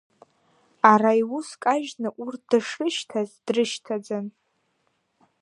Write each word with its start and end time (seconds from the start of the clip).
Ара 0.91 1.11
иус 1.21 1.49
кажьны 1.63 2.09
урҭ 2.23 2.41
дышрышьҭаз 2.49 3.29
дрышьҭаӡан. 3.45 4.25